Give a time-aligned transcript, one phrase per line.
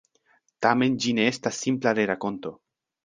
[0.65, 2.55] Tamen ĝi ne estas simpla rerakonto.